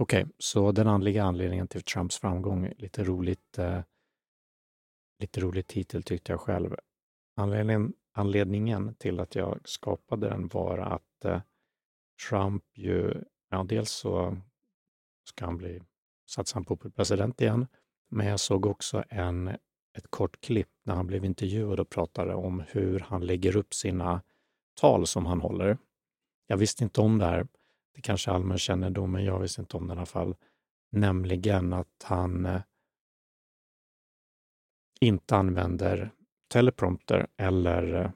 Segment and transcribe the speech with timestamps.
[0.00, 3.80] Okej, så den andliga anledningen till Trumps framgång, lite roligt, eh,
[5.20, 6.76] lite rolig titel tyckte jag själv.
[7.36, 11.40] Anledningen, anledningen till att jag skapade den var att eh,
[12.28, 13.14] Trump ju,
[13.50, 14.36] ja dels så
[15.24, 15.82] ska han bli,
[16.30, 17.66] satsar han på president igen,
[18.10, 19.48] men jag såg också en,
[19.98, 24.22] ett kort klipp när han blev intervjuad och pratade om hur han lägger upp sina
[24.80, 25.78] tal som han håller.
[26.46, 27.46] Jag visste inte om det här,
[27.98, 30.34] det kanske är allmän kännedom, men jag visste inte om det i alla fall.
[30.92, 32.60] Nämligen att han eh,
[35.00, 36.10] inte använder
[36.52, 38.10] teleprompter eller eh,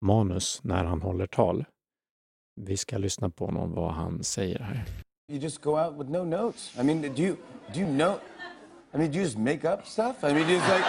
[0.00, 1.64] manus när han håller tal.
[2.56, 4.84] Vi ska lyssna på honom vad han säger här.
[5.30, 6.78] You just go out with no notes.
[6.80, 7.36] I mean, do you
[7.74, 8.18] do you know?
[8.94, 10.24] I mean, do you just make up stuff?
[10.24, 10.84] I mean, just like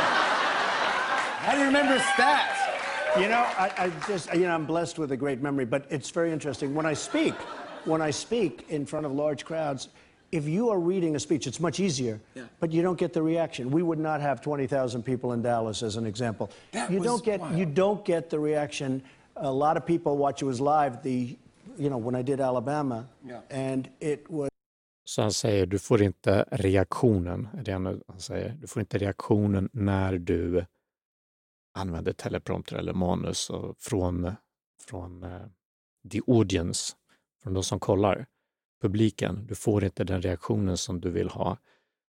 [1.46, 2.60] how do you remember stats?
[3.18, 6.12] You know, I, I just, you know, I'm blessed with a great memory, but it's
[6.12, 6.76] very interesting.
[6.76, 7.34] When I speak,
[7.86, 9.90] when I speak in front of large crowds,
[10.32, 12.44] if you are reading a speech, it's much easier, Yeah.
[12.60, 13.72] but you don't get the reaction.
[13.72, 16.48] We would not have 20,000 people in Dallas, as an example.
[16.72, 19.02] That you was don't get, you don't get the reaction.
[19.36, 21.02] A lot of people watch it was live.
[21.04, 21.38] The,
[21.78, 23.42] you know, when I did Alabama, Yeah.
[23.50, 24.50] and it was.
[25.06, 28.50] Så han säger, du får inte reaktionen, är det han han säger.
[28.62, 30.66] Du får inte reaktionen när du
[31.74, 34.32] använder teleprompter eller manus och från,
[34.84, 35.42] från eh,
[36.12, 36.96] the audience,
[37.44, 38.26] från de som kollar,
[38.82, 39.46] publiken.
[39.48, 41.58] Du får inte den reaktionen som du vill ha,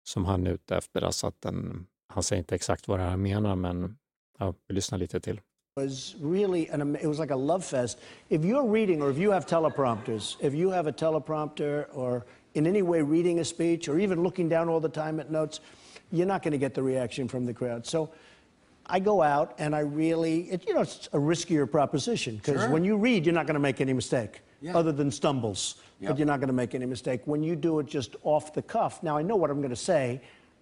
[0.03, 1.02] som han är ute efter.
[1.02, 3.97] Alltså att den, han säger inte exakt vad det här menar, men
[4.39, 5.41] ja, vi lyssnar lite till.
[5.75, 7.97] was really an am- it was like a love fest.
[8.30, 12.67] If you're reading or if you have teleprompters, if you have a teleprompter or in
[12.67, 15.61] any way reading a speech or even looking down all the time at notes,
[16.11, 17.85] you're not going to get the reaction from the crowd.
[17.85, 18.09] So
[18.88, 22.73] I go out and I really, it, you know, it's a riskier proposition because Sure.
[22.73, 24.80] when you read, you're not going to make any mistake Yeah.
[24.80, 26.10] other than stumbles, Yep.
[26.10, 27.22] but you're not going to make any mistake.
[27.26, 29.76] When you do it just off the cuff, now I know what I'm going to
[29.76, 30.22] say,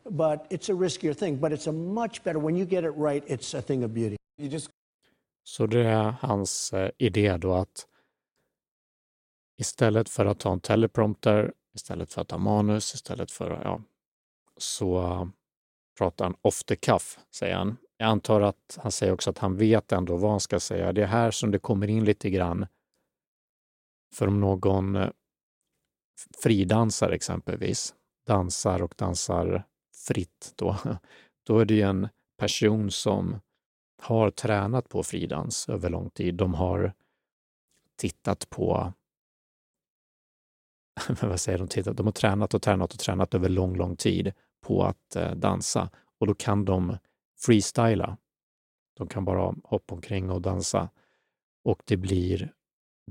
[0.09, 3.23] but it's a riskier thing, but it's a much better, when you get it right,
[3.27, 4.15] it's a thing of beauty.
[4.37, 4.69] You just
[5.43, 7.87] Så det är hans eh, idé då att
[9.61, 13.81] istället för att ta en teleprompter, istället för att ta manus, istället för, ja,
[14.57, 15.29] så
[15.97, 17.77] pratar han off the cuff, säger han.
[17.97, 20.93] Jag antar att han säger också att han vet ändå vad han ska säga.
[20.93, 22.65] Det är här som det kommer in lite grann.
[24.13, 25.09] För om någon eh,
[26.43, 27.95] fridansar exempelvis,
[28.27, 29.63] dansar och dansar
[30.07, 30.77] fritt då,
[31.43, 33.39] då är det ju en person som
[34.01, 36.35] har tränat på fridans över lång tid.
[36.35, 36.93] De har
[37.95, 38.93] tittat på,
[41.21, 41.97] vad säger de, tittat?
[41.97, 45.89] de har tränat och tränat och tränat över lång, lång tid på att eh, dansa
[46.19, 46.97] och då kan de
[47.37, 48.17] freestyla.
[48.97, 50.89] De kan bara hoppa omkring och dansa
[51.63, 52.53] och det blir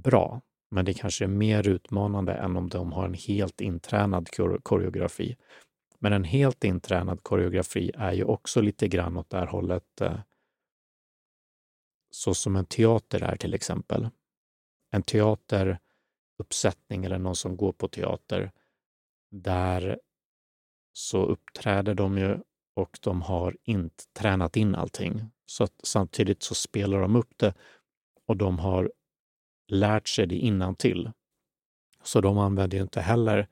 [0.00, 0.40] bra.
[0.70, 4.28] Men det kanske är mer utmanande än om de har en helt intränad
[4.62, 5.36] koreografi.
[5.98, 10.20] Men en helt intränad koreografi är ju också lite grann åt det här hållet eh,
[12.10, 14.08] så som en teater är till exempel.
[14.90, 18.52] En teateruppsättning eller någon som går på teater,
[19.30, 20.00] där
[20.92, 22.38] så uppträder de ju
[22.76, 25.30] och de har inte tränat in allting.
[25.46, 27.54] Så att samtidigt så spelar de upp det
[28.26, 28.92] och de har
[29.68, 31.10] lärt sig det innantill.
[32.02, 33.48] Så de använder ju inte heller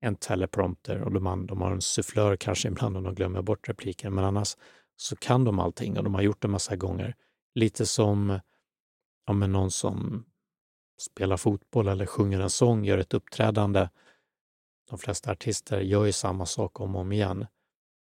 [0.00, 4.14] en teleprompter och de, de har en sufflör kanske ibland om de glömmer bort repliken,
[4.14, 4.56] men annars
[4.96, 7.14] så kan de allting och de har gjort det massa gånger.
[7.54, 8.40] Lite som
[9.26, 10.24] ja, men någon som
[10.98, 13.88] spelar fotboll eller sjunger en sång, gör ett uppträdande.
[14.90, 17.46] De flesta artister gör ju samma sak om och om igen,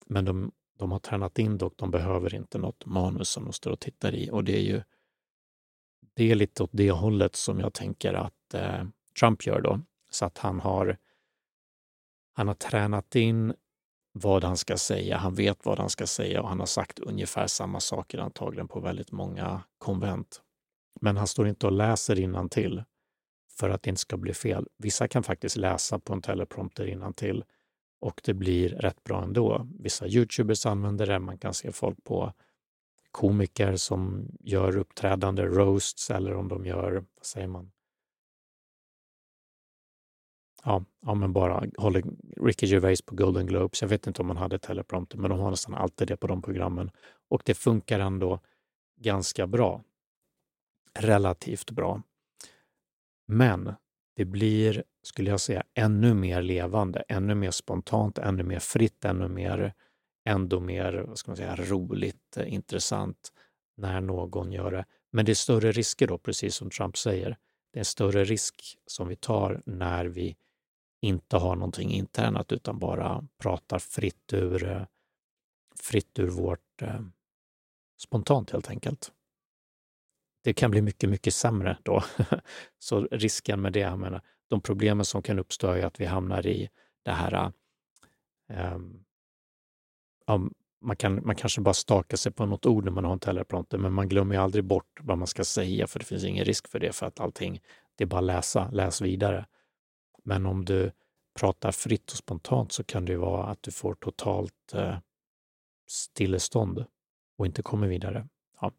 [0.05, 3.53] men de, de har tränat in det och de behöver inte något manus som de
[3.53, 4.29] står och tittar i.
[4.31, 4.81] Och det är ju
[6.13, 8.83] det är lite åt det hållet som jag tänker att eh,
[9.19, 9.81] Trump gör då.
[10.09, 10.97] Så att han har,
[12.33, 13.53] han har tränat in
[14.11, 17.47] vad han ska säga, han vet vad han ska säga och han har sagt ungefär
[17.47, 20.41] samma saker antagligen på väldigt många konvent.
[21.01, 22.83] Men han står inte och läser till
[23.59, 24.67] för att det inte ska bli fel.
[24.77, 27.43] Vissa kan faktiskt läsa på en teleprompter till
[28.01, 29.67] och det blir rätt bra ändå.
[29.79, 32.33] Vissa Youtubers använder det, man kan se folk på
[33.15, 37.71] komiker som gör uppträdande roasts eller om de gör, vad säger man,
[40.63, 42.03] ja, ja men bara håller
[42.41, 43.81] Ricky Gervais på Golden Globes.
[43.81, 46.41] Jag vet inte om man hade teleprompter, men de har nästan alltid det på de
[46.41, 46.91] programmen.
[47.29, 48.39] Och det funkar ändå
[48.99, 49.83] ganska bra.
[50.99, 52.01] Relativt bra.
[53.27, 53.73] Men
[54.15, 59.27] det blir, skulle jag säga, ännu mer levande, ännu mer spontant, ännu mer fritt, ännu
[59.27, 59.73] mer,
[60.25, 63.31] ändå mer, vad ska man säga, roligt, eh, intressant
[63.77, 64.85] när någon gör det.
[65.11, 67.37] Men det är större risker då, precis som Trump säger.
[67.71, 70.37] Det är en större risk som vi tar när vi
[71.01, 74.85] inte har någonting internt utan bara pratar fritt ur, eh,
[75.79, 77.01] fritt ur vårt eh,
[78.01, 79.11] spontant helt enkelt.
[80.43, 82.03] Det kan bli mycket, mycket sämre då.
[82.79, 86.47] Så risken med det, jag menar, de problemen som kan uppstå är att vi hamnar
[86.47, 86.69] i
[87.03, 87.51] det här eh,
[88.49, 89.04] ehm,
[90.25, 90.41] ja,
[90.81, 93.77] man, kan, man kanske bara stakar sig på något ord när man har en teleprompter,
[93.77, 96.67] men man glömmer ju aldrig bort vad man ska säga, för det finns ingen risk
[96.67, 97.61] för det, för att allting,
[97.95, 99.45] det är bara läsa, läs vidare.
[100.23, 100.91] Men om du
[101.39, 104.97] pratar fritt och spontant så kan det ju vara att du får totalt eh,
[105.87, 106.85] stillestånd
[107.37, 108.27] och inte kommer vidare.
[108.61, 108.71] Ja,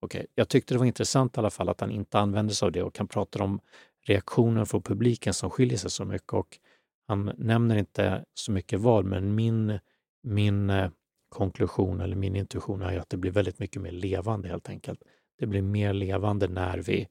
[0.00, 0.26] okay.
[0.34, 2.82] Jag tyckte det var intressant i alla fall att han inte använder sig av det
[2.82, 3.60] och kan prata om
[4.06, 6.32] reaktioner från publiken som skiljer sig så mycket.
[6.32, 6.58] Och
[7.06, 9.78] han nämner inte så mycket vad, men min,
[10.22, 10.90] min eh,
[11.28, 15.02] konklusion eller min intuition är att det blir väldigt mycket mer levande helt enkelt.
[15.38, 17.08] Det blir mer levande när vi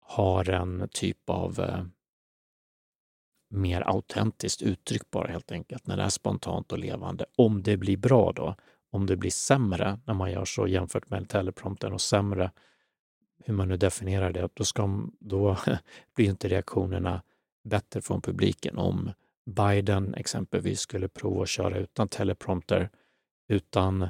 [0.00, 1.84] har en typ av eh,
[3.50, 7.26] mer autentiskt uttryck bara helt enkelt, när det är spontant och levande.
[7.36, 8.54] Om det blir bra då,
[8.90, 12.50] om det blir sämre när man gör så jämfört med teleprompten och sämre,
[13.44, 15.56] hur man nu definierar det, då, ska, då
[16.14, 17.22] blir inte reaktionerna
[17.64, 18.78] bättre från publiken.
[18.78, 19.10] Om
[19.48, 22.90] Biden exempelvis skulle prova att köra utan teleprompter,
[23.48, 24.08] utan,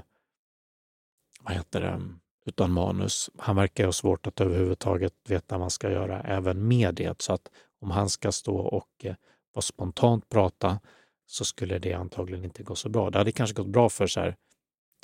[1.40, 2.00] vad heter det,
[2.46, 3.30] utan manus.
[3.38, 7.22] Han verkar ha svårt att överhuvudtaget veta vad man ska göra även med det.
[7.22, 7.50] Så att
[7.80, 9.14] om han ska stå och eh,
[9.54, 10.80] vara spontant prata
[11.26, 13.10] så skulle det antagligen inte gå så bra.
[13.10, 14.32] Det hade kanske gått bra för så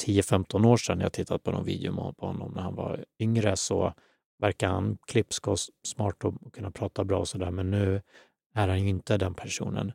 [0.06, 3.56] 10-15 år sedan när jag tittat på någon video på honom när han var yngre
[3.56, 3.94] så
[4.38, 7.50] verkar han klipsk och smart och kunna prata bra och sådär.
[7.50, 8.02] Men nu
[8.54, 9.92] är han ju inte den personen.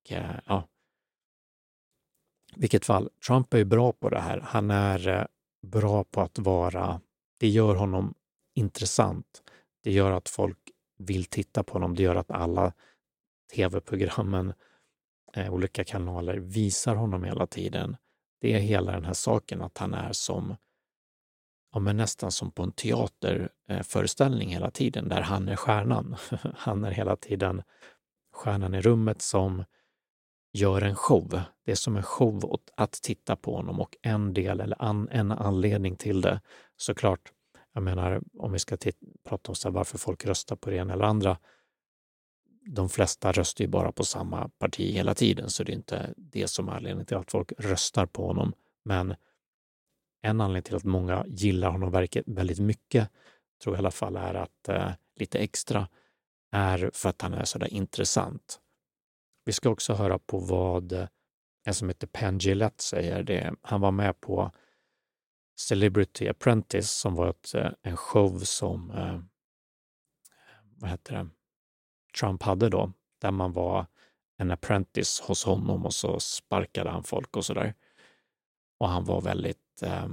[0.00, 0.68] Och eh, ja,
[2.56, 4.40] vilket fall, Trump är ju bra på det här.
[4.40, 5.24] Han är eh,
[5.62, 7.00] bra på att vara,
[7.38, 8.14] det gör honom
[8.54, 9.42] intressant.
[9.82, 10.58] Det gör att folk
[10.98, 11.94] vill titta på honom.
[11.94, 12.72] Det gör att alla
[13.54, 14.52] tv-programmen,
[15.34, 17.96] eh, olika kanaler visar honom hela tiden.
[18.40, 20.56] Det är hela den här saken att han är som,
[21.72, 26.16] ja men nästan som på en teaterföreställning eh, hela tiden, där han är stjärnan.
[26.54, 27.62] han är hela tiden
[28.32, 29.64] stjärnan i rummet som
[30.52, 31.40] gör en show.
[31.64, 35.32] Det är som en show att titta på honom och en del eller an, en
[35.32, 36.40] anledning till det
[36.76, 37.32] såklart,
[37.72, 38.76] jag menar om vi ska
[39.28, 41.38] prata om så varför folk röstar på det ena eller andra.
[42.66, 46.48] De flesta röstar ju bara på samma parti hela tiden, så det är inte det
[46.48, 48.52] som är anledningen till att folk röstar på honom.
[48.84, 49.14] Men
[50.22, 53.08] en anledning till att många gillar honom väldigt mycket,
[53.62, 55.88] tror jag i alla fall, är att eh, lite extra,
[56.52, 58.60] är för att han är sådär intressant.
[59.44, 61.08] Vi ska också höra på vad
[61.64, 63.22] en som heter Penn Gillette säger.
[63.22, 64.50] Det, han var med på
[65.60, 69.20] Celebrity Apprentice som var ett, eh, en show som eh,
[70.80, 71.28] vad heter det?
[72.20, 73.86] Trump hade då, där man var
[74.36, 77.74] en apprentice hos honom och så sparkade han folk och sådär.
[78.78, 80.08] Och han var väldigt, eh,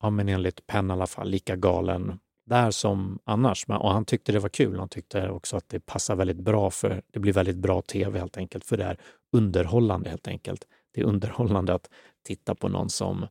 [0.00, 2.20] ja men enligt Penn i alla fall, lika galen
[2.50, 3.64] där som annars.
[3.68, 4.78] Och han tyckte det var kul.
[4.78, 8.36] Han tyckte också att det passar väldigt bra för, det blir väldigt bra tv helt
[8.36, 9.00] enkelt, för det är
[9.32, 10.64] underhållande helt enkelt.
[10.94, 11.90] Det är underhållande att
[12.22, 13.26] titta på någon som,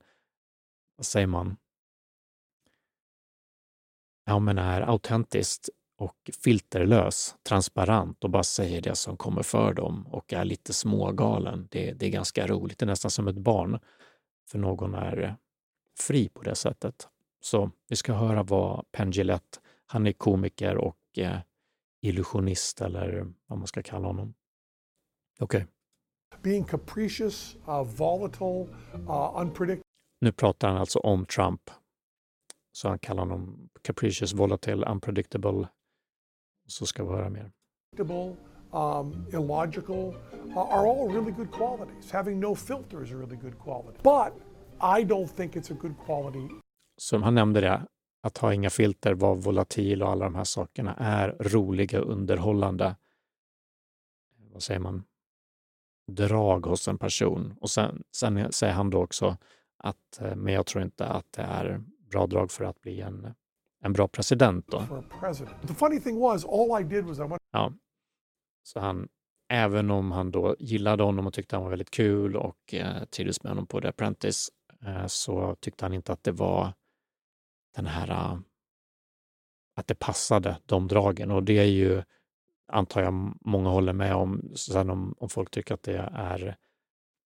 [0.98, 1.58] vad säger man,
[4.26, 10.08] ja men är autentiskt och filterlös, transparent och bara säger det som kommer för dem
[10.08, 11.68] och är lite smågalen.
[11.72, 12.80] Det, det är ganska roligt.
[12.80, 13.80] Det är nästan som ett barn,
[14.52, 15.36] för någon är
[15.98, 17.08] fri på det sättet.
[17.40, 21.40] Så vi ska höra vad Penn Gillette, han är komiker och eh,
[22.02, 24.34] illusionist eller vad man ska kalla honom.
[25.40, 25.58] Okej.
[25.58, 25.68] Okay.
[26.42, 29.84] Being capricious, uh, volatile, uh, unpredictable.
[30.22, 31.72] Nu pratar han alltså om Trump.
[32.72, 35.68] Så han kallar honom capricious, volatile, unpredictable.
[36.68, 37.52] Så ska vi höra mer.
[38.72, 40.16] Um, illogical
[40.46, 42.12] uh, are all really good qualities.
[42.12, 43.98] Having no filter is a really good quality.
[44.04, 44.34] But
[45.00, 46.50] I don't think it's a good quality
[47.02, 47.88] som han nämnde det,
[48.22, 52.96] att ha inga filter, vara volatil och alla de här sakerna är roliga, underhållande,
[54.52, 55.04] vad säger man,
[56.12, 57.56] drag hos en person.
[57.62, 59.38] Och sen, sen säger han då också
[59.78, 63.34] att, eh, men jag tror inte att det är bra drag för att bli en,
[63.84, 64.68] en bra president.
[64.68, 65.04] Då.
[67.52, 67.74] Ja,
[68.64, 69.08] så han,
[69.50, 73.44] även om han då gillade honom och tyckte han var väldigt kul och eh, trivdes
[73.44, 74.50] med honom på The Apprentice,
[74.86, 76.74] eh, så tyckte han inte att det var
[77.76, 78.40] den här äh,
[79.76, 82.04] att det passade de dragen och det är ju,
[82.68, 84.52] antar jag, många håller med om.
[84.56, 86.58] Sen om, om folk tycker att det är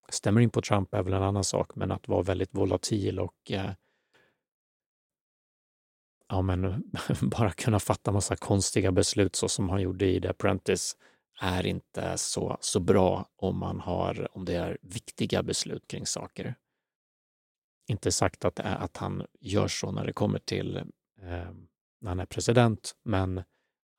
[0.09, 3.51] stämmer in på Trump är väl en annan sak, men att vara väldigt volatil och
[3.51, 3.71] eh,
[6.29, 6.83] ja, men
[7.21, 10.97] bara kunna fatta massa konstiga beslut så som han gjorde i The Apprentice.
[11.41, 16.55] är inte så, så bra om, man har, om det är viktiga beslut kring saker.
[17.93, 20.77] Inte sagt att, eh, att han gör så när det kommer till
[21.21, 21.51] eh,
[22.01, 23.43] när han är president, men i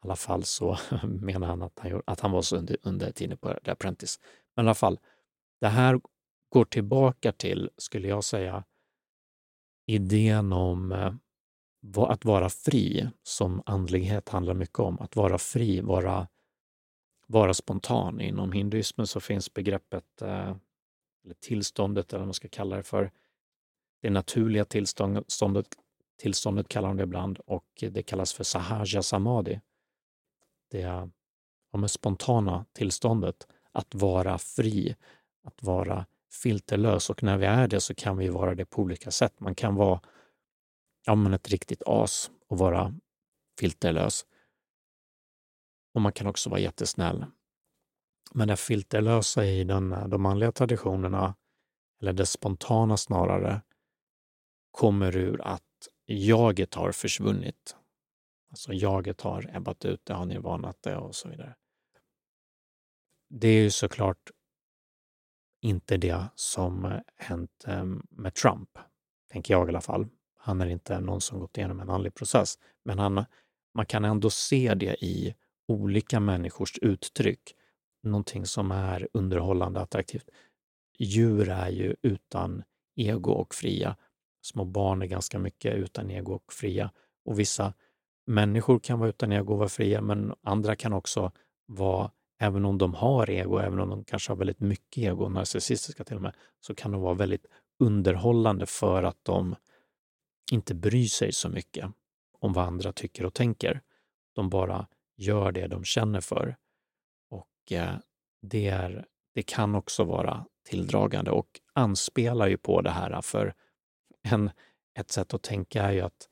[0.03, 3.55] alla fall så menar han att han, att han var så under, under tiden på
[3.65, 4.21] The Apprentice.
[4.57, 4.99] Men i alla fall,
[5.61, 6.01] det här
[6.49, 8.65] går tillbaka till, skulle jag säga,
[9.87, 11.15] idén om eh,
[11.97, 14.99] att vara fri, som andlighet handlar mycket om.
[15.01, 16.29] Att vara fri, vara,
[17.27, 18.21] vara spontan.
[18.21, 20.57] Inom hinduismen så finns begreppet, eh,
[21.25, 23.11] eller tillståndet, eller vad man ska kalla det för,
[24.05, 25.77] det naturliga tillståndet,
[26.19, 29.61] tillståndet kallar de det ibland och det kallas för sahaja samadhi.
[30.71, 34.97] Det ja, spontana tillståndet, att vara fri,
[35.45, 36.07] att vara
[36.43, 39.41] filterlös och när vi är det så kan vi vara det på olika sätt.
[39.41, 40.01] Man kan vara
[41.07, 42.95] ja, men ett riktigt as och vara
[43.61, 44.27] filterlös.
[45.95, 47.27] Och man kan också vara jättesnäll.
[48.35, 51.35] Men det filterlösa i den, de manliga traditionerna,
[52.01, 53.61] eller det spontana snarare,
[54.75, 57.77] kommer ur att jaget har försvunnit.
[58.51, 61.55] Alltså jaget har ebbat ut, det har nirvanat det och så vidare.
[63.29, 64.31] Det är ju såklart
[65.61, 68.79] inte det som hänt ehm, med Trump,
[69.33, 70.07] tänker jag i alla fall.
[70.39, 73.25] Han är inte någon som gått igenom en andlig process, men han,
[73.75, 75.35] man kan ändå se det i
[75.69, 77.55] olika människors uttryck.
[78.03, 80.31] Någonting som är underhållande attraktivt.
[80.99, 82.63] Djur är ju utan
[82.97, 83.97] ego och fria.
[84.45, 86.91] Små barn är ganska mycket utan ego och fria.
[87.25, 87.75] Och vissa
[88.27, 91.33] människor kan vara utan ego och vara fria, men andra kan också
[91.67, 92.11] vara,
[92.41, 96.17] även om de har ego, även om de kanske har väldigt mycket ego, narcissistiska till
[96.17, 97.47] och med, så kan de vara väldigt
[97.79, 99.57] underhållande för att de
[100.53, 101.91] inte bryr sig så mycket
[102.39, 103.83] om vad andra tycker och tänker.
[104.35, 104.87] De bara
[105.17, 106.57] gör det de känner för.
[107.31, 107.95] Och eh,
[108.43, 113.55] det, är, det kan också vara tilldragande och anspelar ju på det här, för
[114.25, 114.51] en,
[114.99, 116.29] ett sätt att tänka är ju att,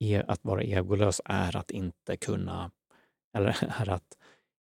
[0.00, 2.70] e, att vara egolös är att inte kunna,
[3.36, 4.16] eller är att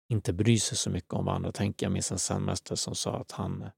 [0.09, 1.87] inte bry sig så mycket om vad andra tänker.
[1.87, 3.71] Jag minns en zenmästare som sa att han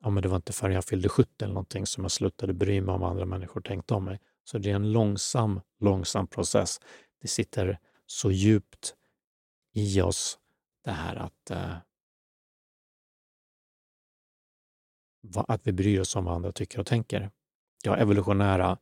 [0.00, 2.80] ja, men det var inte förrän jag fyllde 70 eller någonting som jag slutade bry
[2.80, 4.20] mig om vad andra människor tänkte om mig.
[4.44, 6.80] Så det är en långsam, långsam process.
[7.20, 8.94] Det sitter så djupt
[9.72, 10.38] i oss
[10.84, 11.76] det här att, eh,
[15.48, 17.30] att vi bryr oss om vad andra tycker och tänker.
[17.82, 18.78] Jag har evolutionära,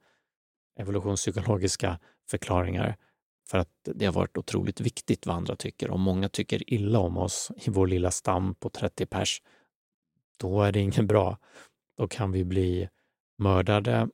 [0.79, 1.99] evolutionspsykologiska
[2.31, 2.97] förklaringar
[3.49, 5.91] för att det har varit otroligt viktigt vad andra tycker.
[5.91, 9.43] Om många tycker illa om oss i vår lilla stam på 30 pers
[10.39, 11.39] då är det inget bra.
[11.97, 12.89] Då kan vi bli
[13.39, 14.09] mördade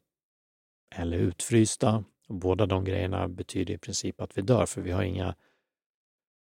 [0.94, 2.04] eller utfrysta.
[2.28, 5.34] Båda de grejerna betyder i princip att vi dör, för vi har inga...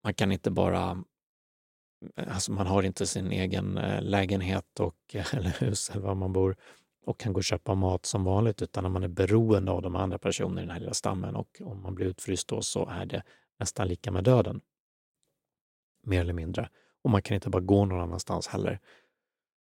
[0.04, 1.04] Man kan inte bara...
[2.16, 4.96] Alltså man har inte sin egen eh, lägenhet och,
[5.32, 6.56] eller hus eller var man bor
[7.04, 9.96] och kan gå och köpa mat som vanligt, utan när man är beroende av de
[9.96, 13.06] andra personerna i den här lilla stammen och om man blir utfryst då så är
[13.06, 13.22] det
[13.58, 14.60] nästan lika med döden.
[16.02, 16.70] Mer eller mindre.
[17.02, 18.80] Och man kan inte bara gå någon annanstans heller.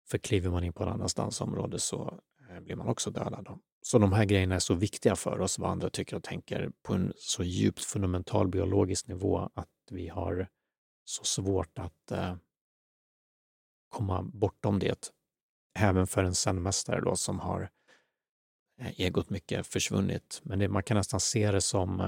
[0.08, 3.58] För kliver man in på en annanstans område så eh, blir man också dödad.
[3.82, 6.94] Så de här grejerna är så viktiga för oss, vad andra tycker och tänker, på
[6.94, 10.48] en så djupt fundamental biologisk nivå att vi har
[11.04, 12.36] så svårt att eh,
[13.88, 15.12] komma bortom det.
[15.74, 17.70] Även för en zenmästare då som har
[18.80, 20.40] eh, egot mycket försvunnit.
[20.42, 22.00] Men det, man kan nästan se det som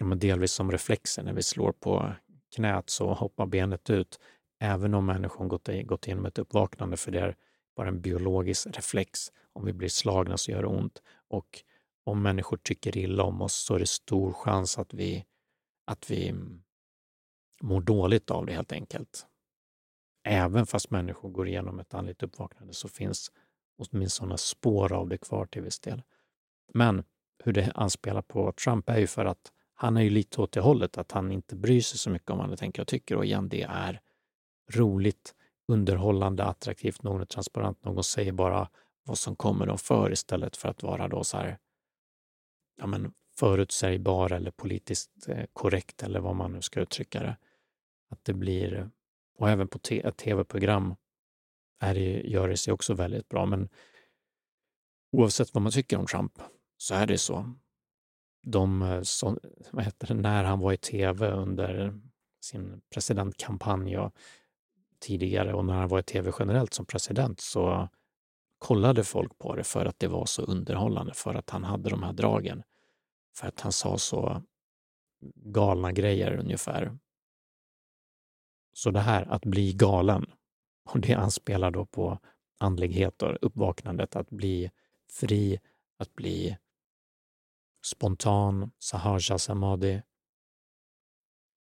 [0.00, 1.22] eh, delvis som reflexer.
[1.22, 2.12] När vi slår på
[2.54, 4.20] knät så hoppar benet ut
[4.60, 7.36] även om människan gått, gått igenom ett uppvaknande, för det är
[7.76, 9.32] bara en biologisk reflex.
[9.52, 11.02] Om vi blir slagna så gör det ont.
[11.28, 11.62] Och
[12.04, 15.24] om människor tycker illa om oss så är det stor chans att vi,
[15.86, 16.62] att vi mm,
[17.62, 19.26] mår dåligt av det helt enkelt.
[20.24, 23.32] Även fast människor går igenom ett andligt uppvaknande så finns
[23.78, 26.02] åtminstone spår av det kvar till viss del.
[26.74, 27.04] Men
[27.44, 30.60] hur det anspelar på Trump är ju för att han är ju lite åt det
[30.60, 33.16] hållet, att han inte bryr sig så mycket om vad andra tänker och tycker.
[33.16, 34.00] Och igen, det är
[34.72, 35.34] roligt,
[35.68, 38.68] underhållande, attraktivt, någon är transparent, någon säger bara
[39.04, 41.58] vad som kommer dem för istället för att vara då så här,
[42.76, 47.36] ja men förutsägbar eller politiskt eh, korrekt eller vad man nu ska uttrycka det.
[48.10, 48.90] Att det blir,
[49.38, 50.94] och även på ett tv-program
[51.80, 53.68] är det, gör det sig också väldigt bra, men
[55.12, 56.32] oavsett vad man tycker om Trump
[56.76, 57.54] så är det så.
[58.42, 59.38] De, eh, så,
[59.70, 62.00] vad heter det, när han var i tv under
[62.40, 64.12] sin presidentkampanj och
[65.00, 67.88] tidigare och när han var i tv generellt som president så
[68.58, 72.02] kollade folk på det för att det var så underhållande, för att han hade de
[72.02, 72.62] här dragen.
[73.36, 74.42] För att han sa så
[75.34, 76.98] galna grejer ungefär.
[78.72, 80.26] Så det här att bli galen,
[80.84, 82.18] och det anspelar då på
[82.58, 84.70] andlighet och uppvaknandet, att bli
[85.10, 85.60] fri,
[85.98, 86.56] att bli
[87.84, 90.02] spontan, sahaja samadhi.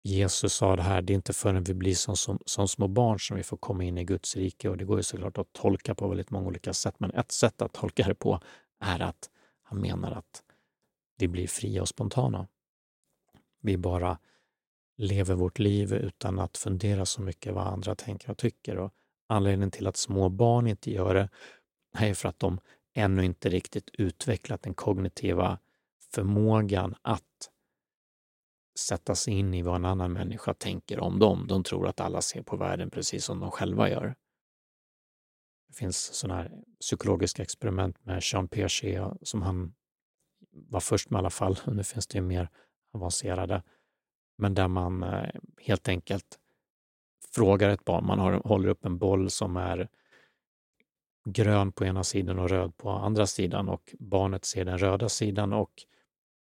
[0.03, 3.19] Jesus sa det här, det är inte förrän vi blir som, som, som, små barn
[3.19, 5.95] som vi får komma in i Guds rike och det går ju såklart att tolka
[5.95, 8.39] på väldigt många olika sätt, men ett sätt att tolka det på
[8.79, 9.29] är att
[9.63, 10.43] han menar att
[11.17, 12.47] vi blir fria och spontana.
[13.61, 14.19] Vi bara
[14.99, 18.77] lever vårt liv utan att fundera så mycket vad andra tänker och tycker.
[18.77, 18.93] Och
[19.27, 21.29] anledningen till att små barn inte gör det
[21.97, 22.59] är för att de
[22.93, 25.59] ännu inte riktigt utvecklat den kognitiva
[26.13, 27.49] förmågan att
[28.79, 31.45] sätta sig in i vad en annan människa tänker om dem.
[31.47, 34.15] De tror att alla ser på världen precis som de själva gör.
[35.67, 39.75] Det finns sådana här psykologiska experiment med Jean Piaget som han
[40.51, 41.59] var först med i alla fall.
[41.67, 42.49] Nu finns det ju mer
[42.93, 43.63] avancerade.
[44.39, 46.39] Men där man eh, helt enkelt
[47.35, 49.89] frågar ett barn, man har, håller upp en boll som är
[51.25, 55.53] grön på ena sidan och röd på andra sidan och barnet ser den röda sidan
[55.53, 55.71] och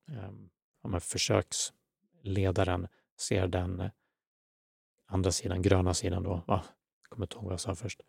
[0.09, 2.89] eh, försöksledaren
[3.21, 3.91] ser den eh,
[5.07, 6.43] andra sidan, gröna sidan då.
[6.47, 6.65] Va?
[7.03, 8.01] Jag kommer inte ihåg vad jag sa först.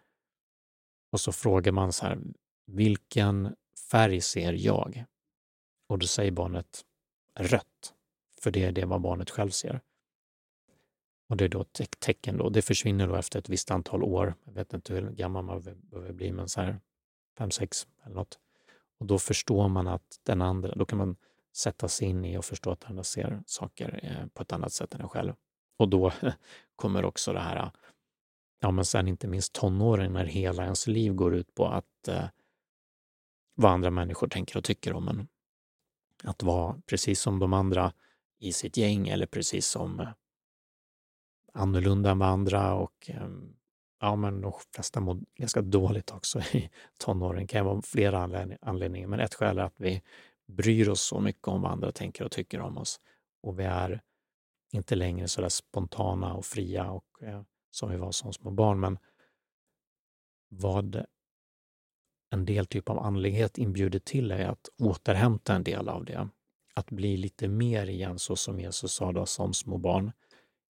[1.12, 2.20] Och så frågar man så här,
[2.66, 3.56] vilken
[3.92, 5.06] färg ser jag?
[5.88, 6.86] Och då säger barnet
[7.40, 7.94] rött,
[8.42, 9.82] för det är det vad barnet själv ser.
[11.30, 12.50] Och det är då ett tecken då.
[12.50, 14.36] Det försvinner då efter ett visst antal år.
[14.44, 16.80] Jag vet inte hur gammal man behöver bli, men så här
[17.38, 18.40] fem, sex eller något.
[19.00, 21.16] Och då förstår man att den andra, då kan man
[21.56, 24.74] sätta sig in i och förstå att den andra ser saker eh, på ett annat
[24.74, 25.34] sätt än en själv.
[25.78, 26.12] Och då
[26.76, 27.72] kommer också det här,
[28.60, 32.26] ja men sen inte minst tonåren när hela ens liv går ut på att eh,
[33.56, 35.28] vad andra människor tänker och tycker om en.
[36.24, 37.94] Att vara precis som de andra
[38.40, 40.10] i sitt gäng eller precis som eh,
[41.54, 43.56] annorlunda med andra och ehm,
[44.00, 47.42] ja, men de flesta mår ganska dåligt också i tonåren.
[47.42, 48.20] Det kan vara flera
[48.62, 50.02] anledningar, men ett skäl är att vi
[50.48, 53.00] bryr oss så mycket om vad andra tänker och tycker om oss
[53.44, 54.02] och vi är
[54.74, 58.80] inte längre så där spontana och fria och eh, som vi var som små barn.
[58.80, 58.98] Men
[60.50, 61.06] vad
[62.30, 66.30] en del typ av andlighet inbjuder till är att återhämta en del av det.
[66.78, 70.12] Att bli lite mer igen så som Jesus sa då som små barn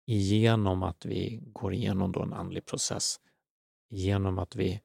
[0.06, 3.20] genom att vi går igenom då en andlig process,
[3.90, 4.82] genom att vi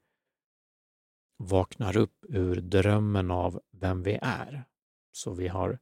[1.36, 4.64] vaknar upp ur drömmen av vem vi är.
[5.12, 5.78] Så vi har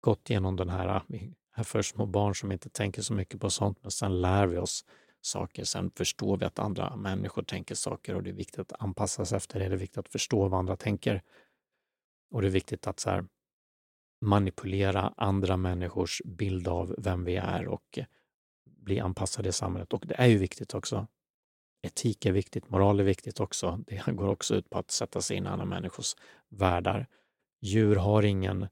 [0.00, 3.40] gått igenom den här, ah, vi är för små barn som inte tänker så mycket
[3.40, 4.84] på sånt, men sen lär vi oss
[5.20, 5.64] saker.
[5.64, 9.36] Sen förstår vi att andra människor tänker saker och det är viktigt att anpassa sig
[9.36, 9.68] efter det.
[9.68, 11.22] Det är viktigt att förstå vad andra tänker.
[12.30, 13.24] Och det är viktigt att så här,
[14.20, 17.98] manipulera andra människors bild av vem vi är och
[18.64, 19.92] bli anpassade i samhället.
[19.92, 21.06] Och det är ju viktigt också.
[21.82, 23.80] Etik är viktigt, moral är viktigt också.
[23.86, 26.14] Det går också ut på att sätta sig in i andra människors
[26.48, 27.06] världar.
[27.60, 28.68] Djur har ingen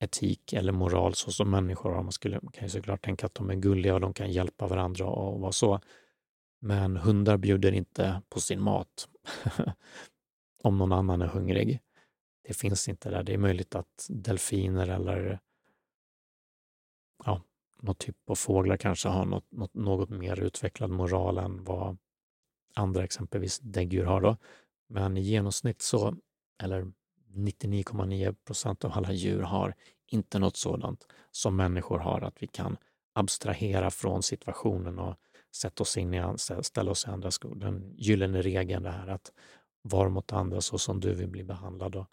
[0.00, 2.02] etik eller moral så som människor har.
[2.02, 5.06] Man skulle, kan ju såklart tänka att de är gulliga och de kan hjälpa varandra
[5.06, 5.80] och vara så.
[6.60, 9.08] Men hundar bjuder inte på sin mat
[10.62, 11.80] om någon annan är hungrig.
[12.48, 13.22] Det finns inte där.
[13.22, 15.40] Det är möjligt att delfiner eller
[17.24, 17.42] ja,
[17.82, 21.98] någon typ av fåglar kanske har något, något, något mer utvecklad moral än vad
[22.74, 24.20] andra, exempelvis däggdjur, har.
[24.20, 24.36] Då.
[24.88, 26.16] Men i genomsnitt så,
[26.62, 26.92] eller
[27.34, 29.74] 99,9 procent av alla djur har
[30.06, 32.76] inte något sådant som människor har, att vi kan
[33.12, 35.16] abstrahera från situationen och
[35.54, 37.54] sätta oss in i, ställa oss i andra skor.
[37.54, 39.32] Den gyllene regeln, det här att
[39.82, 41.96] vara mot andra så som du vill bli behandlad.
[41.96, 42.06] Och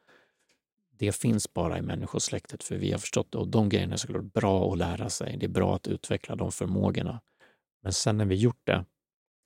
[0.97, 4.33] det finns bara i människosläktet för vi har förstått det och de grejerna är såklart
[4.33, 5.37] bra att lära sig.
[5.37, 7.21] Det är bra att utveckla de förmågorna.
[7.83, 8.85] Men sen när vi gjort det,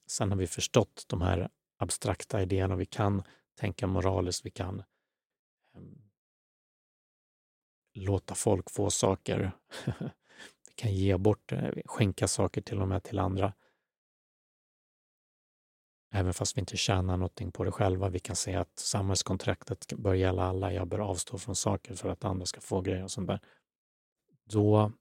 [0.08, 3.24] sen har vi förstått de här abstrakta idéerna vi kan
[3.60, 4.84] tänka moraliskt, vi kan
[5.76, 6.02] um,
[7.94, 9.52] låta folk få saker.
[10.68, 13.54] vi kan ge bort, eh, skänka saker till och med till andra.
[16.12, 18.10] Även fast vi inte tjänar någonting på det själva.
[18.10, 20.74] Vi kan säga att samhällskontraktet bör gälla alla.
[20.74, 23.40] Jag bör avstå från saker för att andra ska få grejer och sånt där.
[24.44, 24.92] Då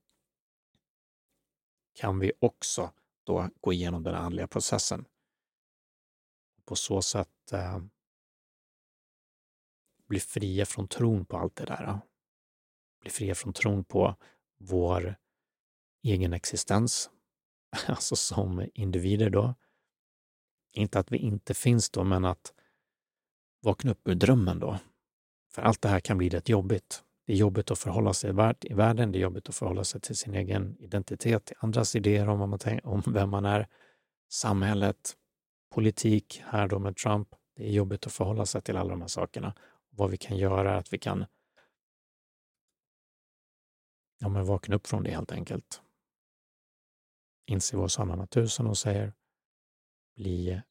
[1.95, 2.93] kan vi också
[3.25, 5.05] då gå igenom den andliga processen.
[6.65, 7.79] På så sätt eh,
[10.09, 12.01] bli fria från tron på allt det där.
[13.01, 14.17] Bli fria från tron på
[14.59, 15.17] vår
[16.03, 17.11] egen existens,
[17.87, 19.55] alltså som individer då,
[20.73, 22.53] inte att vi inte finns då, men att
[23.63, 24.79] vakna upp ur drömmen då.
[25.53, 27.05] För allt det här kan bli rätt jobbigt.
[27.27, 28.31] Det är jobbigt att förhålla sig
[28.63, 32.29] i världen, det är jobbigt att förhålla sig till sin egen identitet, till andras idéer
[32.29, 33.69] om, vad man tänker, om vem man är.
[34.31, 35.17] samhället,
[35.75, 37.29] politik här då med Trump.
[37.57, 39.55] Det är jobbigt att förhålla sig till alla de här sakerna.
[39.91, 41.25] Vad vi kan göra är att vi kan
[44.19, 45.83] ja, men vakna upp från det helt enkelt.
[47.47, 49.13] Inse vår sanna natur som de säger.
[50.19, 50.63] Bli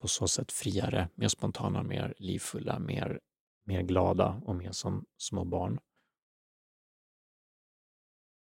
[0.00, 3.20] på så sätt friare, mer spontana, mer livfulla, mer,
[3.64, 5.78] mer glada och mer som små barn.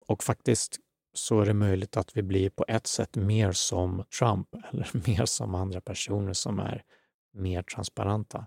[0.07, 0.79] Och faktiskt
[1.13, 5.25] så är det möjligt att vi blir på ett sätt mer som Trump eller mer
[5.25, 6.85] som andra personer som är
[7.33, 8.47] mer transparenta.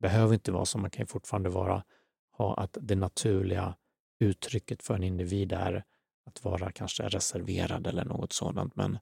[0.00, 1.84] Behöver inte vara så, man kan ju fortfarande vara,
[2.32, 3.76] ha att det naturliga
[4.20, 5.84] uttrycket för en individ är
[6.26, 8.98] att vara kanske reserverad eller något sådant, men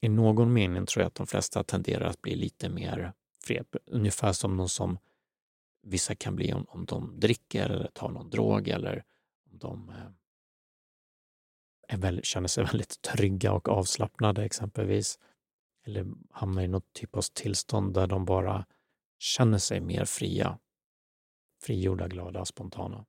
[0.00, 3.12] i någon mening tror jag att de flesta tenderar att bli lite mer
[3.44, 4.98] fred, ungefär som de som
[5.82, 9.04] vissa kan bli om, om de dricker eller tar någon drog eller
[9.50, 10.10] om de eh,
[11.88, 15.18] är väl, känner sig väldigt trygga och avslappnade exempelvis.
[15.84, 18.66] Eller hamnar i något typ av tillstånd där de bara
[19.18, 20.58] känner sig mer fria.
[21.62, 23.06] Frigjorda, glada, spontana.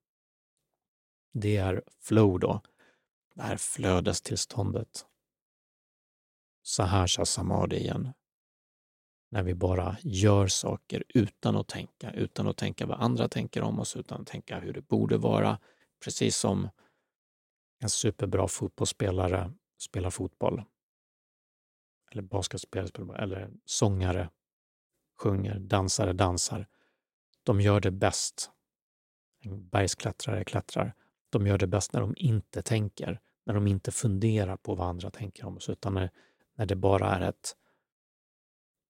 [1.34, 2.62] Det är flow då,
[3.36, 5.06] det här flödestillståndet.
[6.62, 8.13] Så här sa Samadhi igen.
[9.32, 13.80] När vi bara gör saker utan att tänka, utan att tänka vad andra tänker om
[13.80, 15.60] oss, utan att tänka hur det borde vara.
[16.04, 16.69] Precis som
[17.80, 20.63] en superbra fotbollsspelare spelar fotboll.
[22.12, 24.30] Eller basketspelare, eller sångare
[25.21, 26.67] sjunger, dansare dansar.
[27.43, 28.52] De gör det bäst.
[29.43, 30.93] En bergsklättrare klättrar.
[31.30, 35.12] De gör det bäst när de inte tänker, när de inte funderar på vad andra
[35.12, 36.12] tänker om oss, utan när,
[36.62, 37.56] när det bara är ett,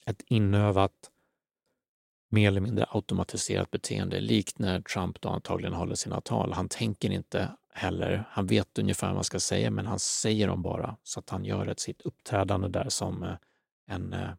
[0.06, 1.12] ett inövat,
[2.30, 6.54] mer eller mindre automatiserat beteende, likt när Trump då antagligen håller sina tal.
[6.54, 8.24] Han tänker inte heller.
[8.30, 11.46] Han vet ungefär vad han ska säga, men han säger dem bara så att han
[11.46, 13.36] gör ett sitt uppträdande där som eh,
[13.88, 14.30] en eh,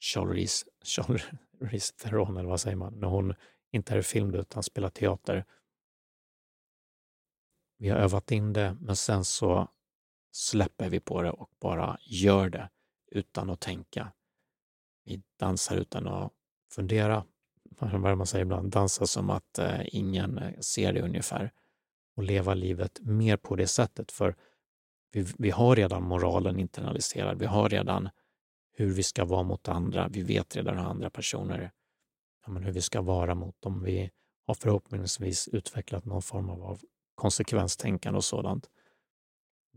[0.00, 3.34] Charlize, Charlize Theron, eller vad säger man, när hon
[3.72, 5.44] inte är i film utan spelar teater.
[7.78, 9.68] Vi har övat in det, men sen så
[10.32, 12.70] släpper vi på det och bara gör det
[13.10, 14.12] utan att tänka.
[15.04, 16.32] Vi dansar utan att
[16.72, 17.24] fundera,
[17.78, 21.52] vad man säger ibland, dansa som att eh, ingen eh, ser det ungefär
[22.16, 24.12] och leva livet mer på det sättet.
[24.12, 24.36] För
[25.12, 27.38] vi, vi har redan moralen internaliserad.
[27.38, 28.08] Vi har redan
[28.72, 30.08] hur vi ska vara mot andra.
[30.08, 31.70] Vi vet redan hur andra personer,
[32.46, 33.82] ja, men hur vi ska vara mot dem.
[33.82, 34.10] Vi
[34.46, 36.80] har förhoppningsvis utvecklat någon form av
[37.14, 38.70] konsekvenstänkande och sådant.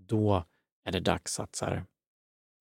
[0.07, 0.45] Då
[0.83, 1.85] är det dags att, så här,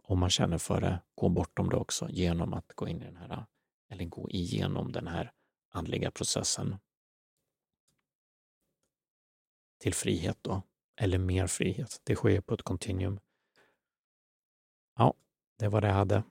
[0.02, 3.16] om man känner för det, gå bortom det också genom att gå in i den
[3.16, 3.46] här,
[3.88, 5.32] eller gå igenom den här
[5.70, 6.76] andliga processen
[9.78, 10.62] till frihet då,
[10.96, 12.00] eller mer frihet.
[12.04, 13.20] Det sker på ett kontinuum.
[14.96, 15.14] Ja,
[15.58, 16.22] det var det jag hade.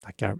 [0.00, 0.38] Tackar.